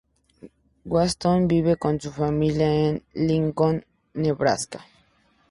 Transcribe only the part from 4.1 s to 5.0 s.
Nebraska.